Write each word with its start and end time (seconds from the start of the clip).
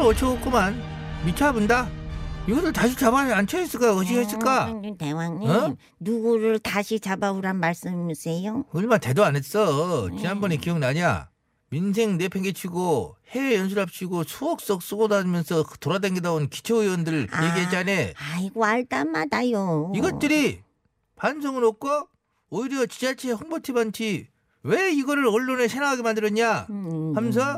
참으로 0.00 0.06
어처구만 0.08 0.82
미쳐본다? 1.26 1.88
이거를 2.48 2.72
다시 2.72 2.96
잡아야 2.96 3.36
안 3.36 3.46
쳐있을까? 3.46 3.94
어찌했을까? 3.94 4.70
어, 4.70 4.82
대왕님, 4.98 5.48
어? 5.48 5.76
누구를 6.00 6.58
다시 6.58 6.98
잡아오란 6.98 7.56
말씀이세요? 7.60 8.64
얼마 8.72 8.96
대도 8.96 9.22
안 9.24 9.36
했어. 9.36 10.08
지난번에 10.16 10.56
기억나냐? 10.56 11.28
민생 11.68 12.16
내팽개치고 12.16 13.16
해외 13.28 13.56
연수랍치고 13.56 14.24
수억 14.24 14.62
석 14.62 14.82
쓰고 14.82 15.08
다니면서 15.08 15.64
돌아다니다 15.78 16.32
온 16.32 16.48
기초의원들 16.48 17.28
아, 17.30 17.48
얘기했잖아. 17.48 17.92
아이고 18.34 18.64
알다마다요. 18.64 19.92
이것들이 19.94 20.62
반성은 21.16 21.62
없고 21.62 22.08
오히려 22.48 22.86
지자체 22.86 23.32
홍보팀한테 23.32 24.28
왜 24.62 24.92
이거를 24.92 25.26
언론에 25.26 25.68
새나가게 25.68 26.02
만들었냐? 26.02 26.66
음, 26.70 27.12
하면서 27.14 27.56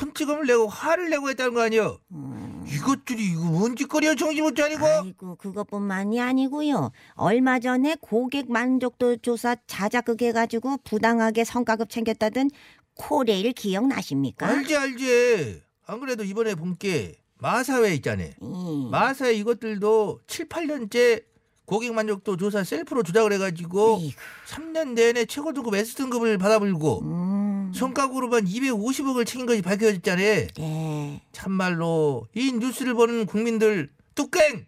혼찌감을 0.00 0.46
내고 0.46 0.68
화를 0.68 1.10
내고 1.10 1.30
했다는 1.30 1.54
거 1.54 1.62
아니여 1.62 1.98
음. 2.12 2.64
이것들이 2.68 3.24
이거 3.32 3.44
뭔 3.44 3.76
짓거리야 3.76 4.14
정신 4.14 4.42
못 4.44 4.54
차리고 4.56 4.84
아이고 4.86 5.36
그것뿐만이 5.36 6.20
아니고요. 6.20 6.90
얼마 7.14 7.58
전에 7.60 7.96
고객 8.00 8.50
만족도 8.50 9.16
조사 9.18 9.56
자작극 9.66 10.20
해가지고 10.22 10.78
부당하게 10.84 11.44
성과급 11.44 11.88
챙겼다던 11.90 12.50
코레일 12.94 13.52
기억나십니까? 13.52 14.46
알지 14.46 14.76
알지 14.76 15.62
안 15.86 16.00
그래도 16.00 16.24
이번에 16.24 16.54
본 16.54 16.76
게 16.78 17.16
마사회 17.38 17.94
있잖아 17.94 18.24
음. 18.42 18.90
마사회 18.90 19.34
이것들도 19.34 20.20
7, 20.26 20.48
8년째 20.48 21.22
고객 21.66 21.92
만족도 21.92 22.36
조사 22.36 22.64
셀프로 22.64 23.02
조작을 23.02 23.32
해가지고 23.34 23.98
에이구, 24.00 24.16
3년 24.48 24.92
내내 24.94 25.26
최고 25.26 25.52
등급 25.52 25.74
S 25.74 25.94
등급을 25.96 26.38
받아불고 26.38 27.00
음, 27.02 27.35
성과급으로만 27.76 28.44
250억을 28.46 29.26
챙긴 29.26 29.46
것이 29.46 29.62
밝혀졌잖아 29.62 30.16
네. 30.20 31.22
참말로 31.32 32.26
이 32.34 32.52
뉴스를 32.52 32.94
보는 32.94 33.26
국민들 33.26 33.90
뚝갱! 34.14 34.66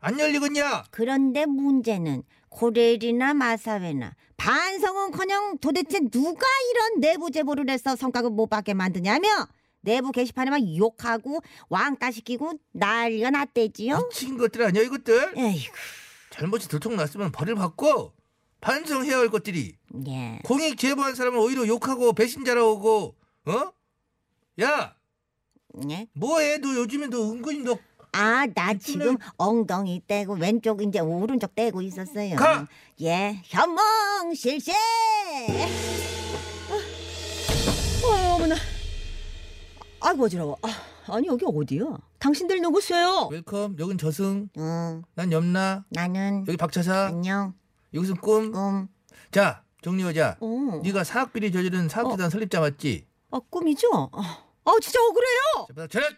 안 0.00 0.18
열리겠냐? 0.18 0.84
그런데 0.90 1.46
문제는 1.46 2.24
코레일이나 2.50 3.34
마사회나 3.34 4.14
반성은커녕 4.36 5.58
도대체 5.58 6.00
누가 6.10 6.46
이런 6.70 7.00
내부 7.00 7.30
제보를 7.30 7.70
해서 7.70 7.94
성과급 7.96 8.34
못 8.34 8.48
받게 8.48 8.74
만드냐며 8.74 9.28
내부 9.80 10.12
게시판에만 10.12 10.76
욕하고 10.76 11.40
왕따 11.68 12.10
시키고 12.10 12.52
난리가 12.72 13.30
났대지요. 13.30 14.08
미친 14.10 14.36
것들 14.36 14.62
아니야 14.64 14.82
이것들? 14.82 15.34
에이구, 15.36 15.72
잘못이 16.30 16.68
들통났으면 16.68 17.32
벌을 17.32 17.54
받고 17.54 18.12
반성해야 18.62 19.18
할 19.18 19.28
것들이 19.28 19.76
예. 20.08 20.38
공익 20.44 20.78
제보한 20.78 21.14
사람은 21.14 21.38
오히려 21.38 21.66
욕하고 21.66 22.14
배신자라고 22.14 22.76
하고 22.76 23.16
어? 23.44 23.72
야 24.62 24.94
예? 25.90 26.06
뭐해 26.14 26.58
너 26.58 26.74
요즘에 26.74 27.08
너 27.08 27.30
은근히 27.32 27.58
너 27.58 27.76
아, 28.14 28.46
나. 28.54 28.74
지금 28.74 29.16
엉덩이 29.38 30.02
떼고 30.06 30.34
왼쪽 30.34 30.82
이제 30.82 30.98
오른쪽 31.00 31.54
떼고 31.54 31.80
있었어요. 31.80 32.36
가! 32.36 32.66
예, 33.00 33.40
현몽 33.44 34.34
실세. 34.34 34.72
어, 38.04 38.34
어머나. 38.34 38.54
아이고 40.00 40.24
어지러워. 40.24 40.58
아, 40.60 40.68
아니 41.14 41.26
여기 41.26 41.46
어디야? 41.46 41.84
당신들 42.18 42.60
누구세요? 42.60 43.28
Welcome 43.32 43.76
여긴 43.78 43.96
저승 43.96 44.50
응, 44.58 45.02
난 45.14 45.32
염라 45.32 45.86
나는 45.88 46.44
여기 46.46 46.58
박차사 46.58 47.06
안녕. 47.06 47.54
여기서 47.94 48.14
꿈. 48.14 48.52
꿈. 48.52 48.88
자 49.30 49.62
정리하자 49.82 50.38
어. 50.40 50.80
네가 50.82 51.04
사학비리 51.04 51.52
저지른 51.52 51.88
사학재단 51.88 52.30
설립자 52.30 52.60
맞지? 52.60 53.06
아 53.30 53.38
꿈이죠? 53.50 53.88
아, 54.12 54.44
아, 54.64 54.72
진짜 54.80 55.00
억울해요. 55.02 55.66
자, 55.74 55.86
차렷! 55.88 56.16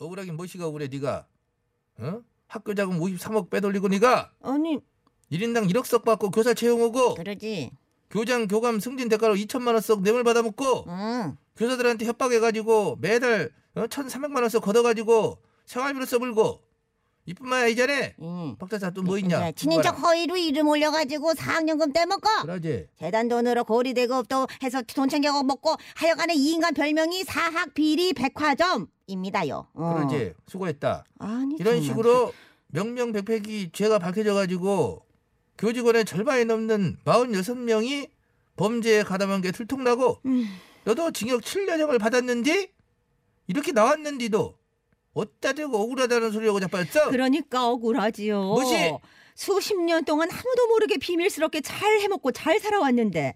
억울하긴 0.00 0.36
뭐시가 0.36 0.66
억울해 0.66 0.88
네가 0.88 1.26
어? 2.00 2.20
학교 2.48 2.74
자금 2.74 2.98
53억 2.98 3.50
빼돌리고 3.50 3.88
네가 3.88 4.32
아니 4.42 4.78
1인당 5.30 5.70
1억씩 5.70 6.04
받고 6.04 6.30
교사 6.30 6.52
채용하고 6.54 7.14
그러지. 7.14 7.70
교장 8.10 8.46
교감 8.48 8.80
승진 8.80 9.08
대가로 9.08 9.34
2천만 9.36 9.68
원석 9.68 10.02
뇌물 10.02 10.22
받아먹고 10.24 10.84
응. 10.88 11.36
교사들한테 11.56 12.04
협박해가지고 12.06 12.96
매달 13.00 13.52
어? 13.74 13.82
1,300만 13.86 14.40
원석 14.40 14.64
걷어가지고 14.64 15.38
생활비로 15.66 16.04
써불고 16.04 16.62
이뿐만 17.26 17.64
아니잖아 17.64 17.92
응. 18.20 18.56
박사사 18.58 18.90
또 18.90 19.02
뭐 19.02 19.16
있냐 19.18 19.48
이제 19.48 19.52
친인척 19.56 19.98
허위로 20.02 20.36
이름 20.36 20.68
올려가지고 20.68 21.34
사학연금 21.34 21.92
떼먹고 21.92 22.28
그러지 22.42 22.86
재단 22.98 23.28
돈으로 23.28 23.64
고리 23.64 23.94
대급도 23.94 24.46
해서 24.62 24.82
돈 24.82 25.08
챙겨 25.08 25.40
먹고 25.42 25.76
하여간에 25.96 26.34
이 26.34 26.50
인간 26.52 26.74
별명이 26.74 27.24
사학 27.24 27.74
비리 27.74 28.12
백화점입니다요. 28.12 29.66
어. 29.74 29.94
그러지 29.94 30.34
수고했다 30.48 31.04
아니 31.18 31.54
이런 31.58 31.74
정말. 31.76 31.82
식으로 31.82 32.32
명명백백이 32.68 33.70
죄가 33.72 33.98
밝혀져가지고 33.98 35.04
교직원의 35.58 36.04
절반이 36.04 36.46
넘는 36.46 36.98
46명이 37.04 38.08
범죄에 38.56 39.02
가담한 39.02 39.42
게 39.42 39.52
들통나고 39.52 40.18
음. 40.26 40.46
너도 40.84 41.12
징역 41.12 41.42
7년형을 41.42 42.00
받았는데 42.00 42.72
이렇게 43.46 43.72
나왔는데도 43.72 44.56
어따 45.14 45.52
대고 45.52 45.76
억울하다는 45.78 46.32
소리하고 46.32 46.60
자빠졌어? 46.60 47.10
그러니까 47.10 47.68
억울하지요. 47.68 48.42
뭐지? 48.42 48.94
수십 49.34 49.78
년 49.80 50.04
동안 50.04 50.30
아무도 50.30 50.66
모르게 50.68 50.96
비밀스럽게 50.98 51.60
잘 51.62 52.00
해먹고 52.00 52.32
잘 52.32 52.60
살아왔는데 52.60 53.34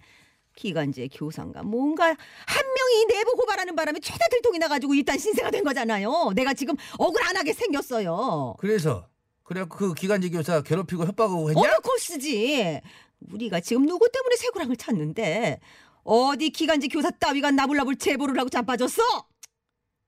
기간제 0.56 1.08
교사인가 1.12 1.62
뭔가 1.62 2.06
한 2.06 2.16
명이 2.16 3.06
내부 3.08 3.34
고발하는 3.36 3.76
바람에 3.76 4.00
최대 4.00 4.26
들통이 4.30 4.58
나가지고 4.58 4.94
이딴 4.94 5.18
신세가 5.18 5.50
된 5.50 5.64
거잖아요. 5.64 6.32
내가 6.34 6.54
지금 6.54 6.74
억울 6.98 7.22
안 7.24 7.36
하게 7.36 7.52
생겼어요. 7.52 8.56
그래서 8.58 9.06
그래갖고 9.42 9.76
그 9.76 9.94
기간제 9.94 10.30
교사 10.30 10.62
괴롭히고 10.62 11.04
협박하고 11.06 11.50
했냐? 11.50 11.60
어느 11.60 11.72
코스지. 11.82 12.80
우리가 13.32 13.60
지금 13.60 13.86
누구 13.86 14.10
때문에 14.10 14.36
새고랑을 14.36 14.76
찾는데 14.76 15.60
어디 16.04 16.50
기간제 16.50 16.88
교사 16.88 17.10
따위가 17.10 17.50
나불나불 17.50 17.96
제보를 17.96 18.38
하고 18.38 18.48
자빠졌어? 18.48 19.02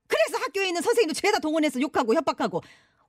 그래서 0.09 0.37
학교에 0.43 0.67
있는 0.67 0.81
선생님도 0.81 1.13
죄다 1.13 1.39
동원해서 1.39 1.79
욕하고 1.79 2.13
협박하고 2.15 2.61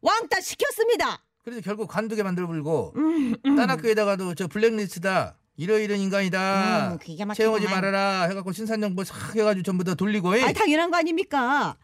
왕따 0.02 0.40
시켰습니다. 0.40 1.22
그래서 1.42 1.60
결국 1.62 1.88
관두게 1.88 2.22
만들어 2.22 2.46
불고 2.46 2.92
음, 2.96 3.34
음. 3.44 3.56
딴 3.56 3.70
학교에다가도 3.70 4.34
저 4.34 4.46
블랙리스트다 4.46 5.36
이러이런 5.56 5.98
인간이다 5.98 6.92
음, 6.92 6.98
기가 6.98 7.24
막히구만. 7.26 7.34
채용하지 7.34 7.66
말아라 7.68 8.24
해갖고 8.28 8.52
신산정보 8.52 9.04
싹 9.04 9.34
해가지고 9.34 9.62
전부 9.64 9.82
다 9.84 9.94
돌리고 9.94 10.36
잉? 10.36 10.44
아 10.44 10.52
당연한 10.52 10.90
거 10.90 10.98
아닙니까? 10.98 11.76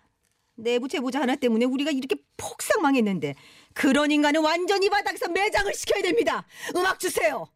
내부 0.55 0.89
제보자 0.89 1.21
하나 1.21 1.35
때문에 1.37 1.65
우리가 1.65 1.91
이렇게 1.91 2.17
폭삭 2.37 2.81
망했는데 2.83 3.35
그런 3.75 4.11
인간은 4.11 4.43
완전히 4.43 4.89
바닥에서 4.89 5.29
매장을 5.29 5.73
시켜야 5.75 6.03
됩니다. 6.03 6.47
음악 6.77 6.99
주세요. 6.99 7.47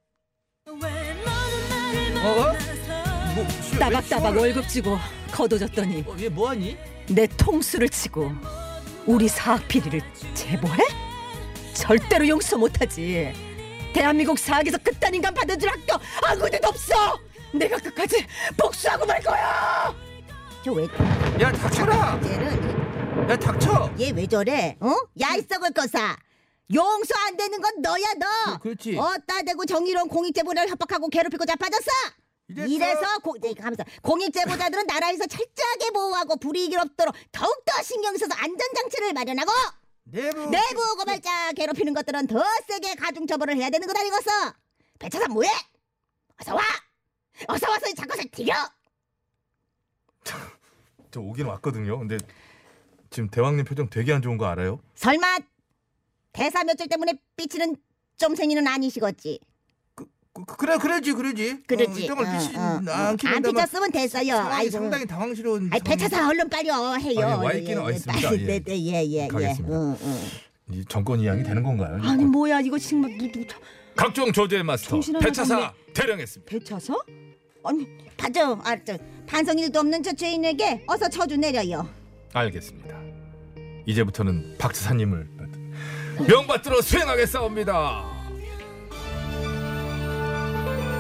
어? 0.67 2.53
뭐, 3.35 3.47
따박따박 3.79 4.37
월급 4.37 4.69
주고 4.69 4.99
거둬줬더니 5.33 6.05
어, 6.07 6.17
얘 6.21 6.29
뭐하니? 6.29 6.77
내 7.11 7.27
통수를 7.27 7.89
치고 7.89 8.31
우리 9.07 9.29
사학 9.29 9.67
비리를 9.67 10.01
제보해? 10.35 10.83
절대로 11.75 12.27
용서 12.29 12.57
못하지. 12.57 13.33
대한민국 13.93 14.39
사학에서 14.39 14.79
그딴 14.79 15.15
인간 15.15 15.35
받아줄 15.35 15.69
학교 15.69 15.95
아무 16.25 16.49
데도 16.49 16.69
없어. 16.69 17.19
내가 17.53 17.77
끝까지 17.79 18.25
복수하고 18.57 19.07
말 19.07 19.21
거야. 19.23 19.93
저 20.65 20.73
왜? 20.73 20.85
야 21.41 21.51
닥쳐라 21.51 22.21
얘는 22.25 23.29
야 23.31 23.37
닥쳐 23.37 23.91
얘 23.99 24.11
왜 24.13 24.27
저래? 24.27 24.77
어? 24.81 24.95
야 25.21 25.35
이 25.37 25.43
썩을 25.51 25.73
거사. 25.73 26.17
용서 26.73 27.15
안 27.27 27.37
되는 27.37 27.61
건 27.61 27.83
너야 27.83 28.05
너. 28.21 28.27
그- 28.59 28.75
그렇지. 28.75 28.97
어따 28.97 29.43
대고 29.45 29.65
정의로운 29.67 30.09
공익 30.09 30.33
제보를 30.35 30.69
협박하고 30.69 31.09
괴롭히고 31.09 31.45
자빠졌어. 31.45 31.91
이랬어? 32.51 32.67
이래서 32.69 33.19
고, 33.19 33.37
네, 33.41 33.55
가면서 33.55 33.85
공익제보자들은 34.03 34.87
나라에서 34.87 35.27
철저하게 35.27 35.91
보호하고 35.93 36.37
불이익이 36.37 36.77
없도록 36.77 37.15
더욱더 37.33 37.83
신경 37.83 38.17
써서 38.17 38.35
안전장치를 38.35 39.13
마련하고 39.13 39.51
내부 40.05 40.51
내부 40.51 40.97
고발자 40.97 41.53
괴롭히는 41.53 41.95
것들은 41.95 42.27
더 42.27 42.43
세게 42.67 42.97
가중처벌을 42.97 43.57
해야 43.57 43.71
되는 43.71 43.87
것 43.87 43.97
아니겠어? 43.97 44.31
배차사 44.99 45.29
뭐해? 45.29 45.49
어서 46.41 46.55
와! 46.55 46.63
어서 47.49 47.71
와서 47.71 47.87
잡고서 47.95 48.23
튀겨. 48.33 48.53
저 51.11 51.21
오긴 51.21 51.47
왔거든요. 51.47 51.99
근데 51.99 52.19
지금 53.11 53.29
대왕님 53.31 53.65
표정 53.65 53.89
되게 53.89 54.13
안 54.13 54.23
좋은 54.23 54.39
거 54.39 54.47
알아요? 54.47 54.81
설마 54.95 55.39
대사 56.33 56.63
몇줄 56.65 56.89
때문에 56.89 57.15
삐치는 57.37 57.77
좀생이는 58.17 58.67
아니시겠지? 58.67 59.41
그, 60.47 60.57
그, 60.57 60.57
그래 60.57 60.79
그러지 60.79 61.13
그러지. 61.13 61.63
그러지. 61.67 62.03
어, 62.03 62.05
이정을 62.05 62.27
어, 62.27 62.33
삐치 62.33 62.57
어, 62.57 62.61
어. 62.61 62.91
안 62.91 63.17
삐쳤으면 63.17 63.91
됐어요. 63.93 64.37
아이고. 64.37 64.71
상당히 64.71 65.07
당황스러운. 65.07 65.71
아이 65.73 65.81
배차사 65.81 66.29
얼른 66.29 66.49
빨리요 66.49 66.75
해요. 67.01 67.27
아니, 67.27 67.45
와 67.45 67.53
있기는 67.53 67.83
와 67.83 67.91
있습니다. 67.91 68.29
빨리, 68.29 68.43
예. 68.43 68.47
네, 68.47 68.61
네, 68.61 68.87
예, 68.87 69.05
예, 69.05 69.23
예. 69.25 69.29
가겠습니다. 69.29 69.77
응, 69.77 69.97
응. 70.03 70.21
이 70.73 70.85
정권 70.89 71.21
이양이 71.21 71.43
되는 71.43 71.63
건가요? 71.63 71.99
아니 72.03 72.25
뭐야 72.25 72.61
이거 72.61 72.79
정말 72.79 73.17
누, 73.19 73.31
누, 73.33 73.45
각종 73.97 74.33
조제 74.33 74.63
마스터 74.63 75.01
배차사 75.21 75.73
대령했습니다. 75.95 76.51
배차사? 76.51 76.95
아니 77.65 77.87
가죠. 78.17 78.61
아, 78.65 78.77
저 78.85 78.97
반성일도 79.27 79.81
없는 79.81 80.03
저 80.03 80.13
죄인에게 80.13 80.85
어서 80.87 81.09
처주 81.09 81.37
내려요. 81.37 81.89
알겠습니다. 82.33 82.99
이제부터는 83.87 84.57
박차사님을 84.59 85.29
명받들어 86.29 86.81
수행하겠사옵니다. 86.83 88.20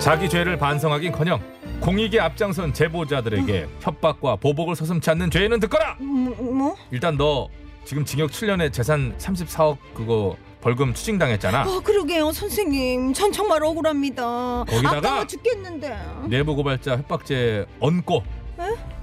자기 0.00 0.28
죄를 0.28 0.56
반성하긴커녕 0.56 1.40
공익에 1.80 2.20
앞장선 2.20 2.72
제보자들에게 2.72 3.68
협박과 3.80 4.36
보복을 4.36 4.74
서슴지 4.74 5.08
않는 5.10 5.30
죄는 5.30 5.60
듣거라. 5.60 5.96
뭐? 6.00 6.34
뭐? 6.52 6.76
일단 6.90 7.16
너 7.16 7.48
지금 7.84 8.04
징역 8.04 8.30
7년에 8.30 8.72
재산 8.72 9.16
34억 9.18 9.76
그거 9.94 10.36
벌금 10.60 10.92
추징당했잖아. 10.94 11.60
아 11.62 11.80
그러게요 11.82 12.32
선생님 12.32 13.12
전 13.14 13.32
정말 13.32 13.62
억울합니다 13.62 14.64
거기다가 14.68 14.96
아까워 14.98 15.26
죽겠는데 15.26 15.98
내부 16.28 16.54
고발자 16.54 16.92
협박죄 16.98 17.66
얹고 17.80 18.22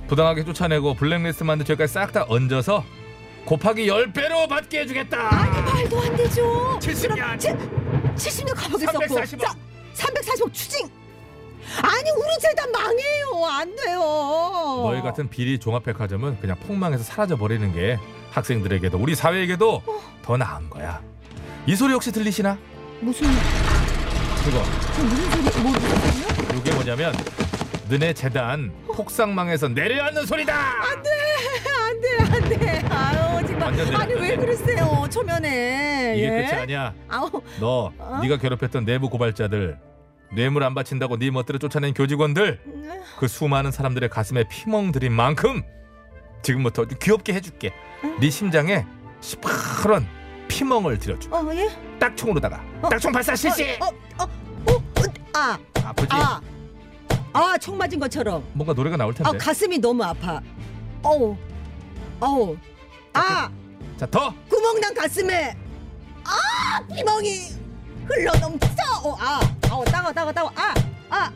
부당하게 0.08 0.46
쫓아내고 0.46 0.94
블랙리스트 0.96 1.44
만든 1.44 1.66
죄까지 1.66 1.94
싹 1.94 2.12
다 2.12 2.26
얹어서 2.28 2.84
곱하기 3.46 3.88
10배로 3.88 4.48
받게 4.50 4.82
해주겠다. 4.82 5.18
아니 5.32 5.62
말도 5.62 6.00
안 6.02 6.16
되죠 6.16 6.78
70년. 6.80 7.38
70년 8.16 8.54
감옥에 8.56 8.86
썼고 8.86 9.00
340억. 9.06 9.67
자, 9.98 10.08
340억 10.08 10.54
추징 10.54 10.88
아니 11.82 12.10
우리 12.12 12.40
재단 12.40 12.72
망해요 12.72 13.46
안 13.46 13.76
돼요 13.76 14.00
너희 14.84 15.02
같은 15.02 15.28
비리 15.30 15.60
종합백화점은 15.60 16.40
그냥 16.40 16.56
폭망해서 16.60 17.04
사라져 17.04 17.36
버리는 17.36 17.74
게 17.74 17.98
학생들에게도 18.32 18.98
우리 18.98 19.16
사회에게도 19.16 19.82
더 20.22 20.38
나은 20.38 20.70
거야. 20.70 21.02
이 21.66 21.76
소리 21.76 21.94
혹시 21.94 22.12
들리시나? 22.12 22.58
무슨 23.02 23.28
그거 24.46 24.60
무슨 25.04 25.32
소리 25.32 25.64
뭐 25.64 25.72
무슨 25.72 25.90
소리요? 26.12 26.60
이게 26.60 26.72
뭐냐면 26.74 27.14
너네 27.90 28.14
재단 28.14 28.74
폭삭망해서 28.94 29.70
내려앉는 29.70 30.26
소리다. 30.26 30.54
안돼 30.54 31.10
안돼 32.20 32.86
아유 32.90 33.48
정말 33.48 34.02
아니 34.02 34.14
왜 34.14 34.36
내렸다. 34.36 34.42
그러세요 34.42 35.08
초면에 35.10 36.14
이게 36.18 36.26
예? 36.26 36.30
끝이 36.46 36.62
아니야. 36.62 36.94
아우 37.08 37.30
너 37.60 37.92
어? 37.98 38.20
네가 38.22 38.38
괴롭혔던 38.38 38.84
내부 38.86 39.10
고발자들 39.10 39.78
뇌물 40.34 40.64
안 40.64 40.76
바친다고 40.76 41.18
네 41.18 41.32
멋대로 41.32 41.60
쫓아낸 41.60 41.94
교직원들 41.94 42.60
그 43.20 43.28
수많은 43.28 43.72
사람들의 43.72 44.10
가슴에 44.10 44.44
피멍 44.50 44.92
들인 44.92 45.14
만큼 45.14 45.64
지금부터 46.44 46.86
귀엽게 46.86 47.34
해줄게. 47.34 47.72
네 48.20 48.30
심장에 48.30 48.86
시퍼런 49.22 50.06
피멍을 50.50 51.00
들여줘. 51.00 51.30
어 51.32 51.50
예? 51.56 51.70
딱총으로다가 52.00 52.62
어? 52.82 52.90
딱총 52.90 53.12
발사 53.14 53.34
실시. 53.36 53.78
어 53.80 54.26
어어아 55.34 55.58
아프지? 55.86 56.08
아. 56.12 56.42
아, 57.38 57.58
총 57.58 57.78
맞은 57.78 58.00
것처럼. 58.00 58.44
뭔가 58.54 58.74
노래가 58.74 58.98
나올 58.98 59.14
아, 59.14 59.24
텐데. 59.24 59.38
가슴이 59.38 59.78
너무 59.80 60.04
아파. 60.04 60.42
어우. 61.04 61.36
어우. 62.20 62.58
아, 63.14 63.50
자 63.98 64.06
더. 64.08 64.34
구멍 64.50 64.80
난 64.80 64.94
가슴에. 64.94 65.56
아, 66.24 66.82
피멍이 66.94 67.40
흘러 68.06 68.32
넘쳐. 68.40 68.68
어, 69.04 69.16
아. 69.20 69.40
아우, 69.70 69.86
따가 69.86 70.12
따가 70.12 70.32
따가. 70.32 70.52
아. 70.56 70.74
아. 71.10 71.32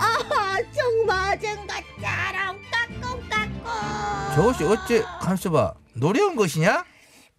아, 0.00 0.56
총 0.74 1.06
맞은 1.06 1.40
것처럼 1.66 2.56
까꿍 2.70 3.28
까꿍. 3.28 4.34
저것이 4.36 4.64
어째 4.64 5.02
간수봐 5.20 5.74
노래한 5.94 6.36
것이냐? 6.36 6.84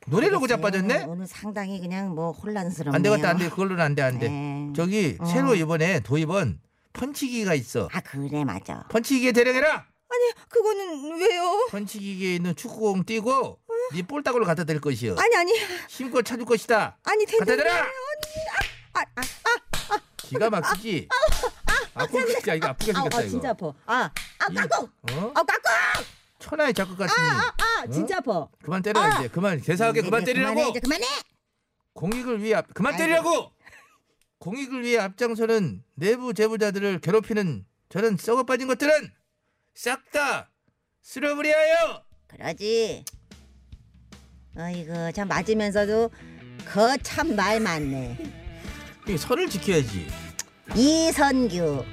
노래를 0.08 0.40
고자 0.40 0.58
빠졌네? 0.58 1.04
오늘 1.08 1.26
상당히 1.28 1.80
그냥 1.80 2.14
뭐 2.16 2.32
혼란스럽네요. 2.32 2.96
안 2.96 3.02
되겠다 3.02 3.30
안 3.30 3.38
돼 3.38 3.50
그걸로는 3.50 3.84
안 3.84 3.96
돼 3.96 4.02
안 4.02 4.20
돼. 4.20 4.28
네. 4.28 4.74
저기 4.76 5.16
어. 5.20 5.26
새로 5.26 5.56
이번에 5.56 6.00
도입은 6.02 6.60
펀치기가 7.00 7.54
있어. 7.56 7.88
아, 7.94 8.02
그래 8.02 8.44
맞아. 8.44 8.84
펀치기계 8.90 9.32
대령해라. 9.32 9.86
아니, 10.12 10.32
그거는 10.50 11.20
왜요? 11.20 11.68
펀치기계에 11.72 12.36
있는 12.36 12.56
축구공 12.56 13.06
띄고 13.06 13.60
네 13.94 14.02
볼따구를 14.04 14.46
갖다 14.46 14.64
댈 14.66 14.82
것이요. 14.82 15.16
아니, 15.18 15.36
아니. 15.38 15.54
힘껏 15.88 16.24
찾을 16.24 16.44
것이다. 16.46 16.98
아니, 17.04 17.26
갖다 17.26 17.46
대단해. 17.46 17.64
대라. 17.64 17.86
아, 18.94 19.02
아, 19.16 20.00
기가 20.18 20.50
막히지. 20.50 21.08
아프 21.94 22.26
진짜 22.34 22.54
이거 22.56 22.68
아프게 22.68 22.92
아, 22.92 22.94
생겼다 22.96 23.18
아, 23.18 23.22
이거. 23.22 23.30
진짜 23.30 23.50
아파. 23.52 23.68
아, 23.86 23.96
아, 24.40 24.48
이- 24.52 24.56
까꿍. 24.56 24.86
어? 25.12 25.32
아, 25.36 25.44
까꿍. 25.44 26.06
천하의 26.40 26.74
작곡 26.74 26.98
같으니 26.98 27.28
아, 27.30 27.54
아, 27.58 27.88
진짜 27.92 28.18
아파. 28.18 28.48
그만 28.64 28.82
때려 28.82 29.00
아. 29.00 29.20
이제 29.20 29.28
그만 29.30 29.62
대사하게 29.62 30.02
그만 30.02 30.24
때리라고. 30.24 30.54
그만해, 30.56 30.70
이제 30.72 30.80
그만해. 30.80 31.06
공익을 31.94 32.42
위해 32.42 32.56
앞, 32.56 32.74
그만 32.74 32.94
아이고. 32.94 33.04
때리라고. 33.04 33.52
공익을 34.40 34.84
위해 34.84 34.98
앞장서는 35.00 35.84
내부 35.96 36.34
제보자들을 36.34 37.00
괴롭히는 37.00 37.66
저런 37.90 38.18
썩어 38.18 38.44
빠진 38.44 38.68
것들은 38.68 39.12
싹 39.74 40.12
다 40.12 40.50
쓸어버려요. 41.02 42.04
그러지. 42.28 43.04
어이구, 44.58 45.12
참 45.14 45.28
맞으면서도 45.28 46.10
거참 46.66 47.36
말 47.36 47.60
많네. 47.60 48.18
이 49.08 49.18
선을 49.18 49.50
지켜야지. 49.50 50.08
이선규 50.76 51.84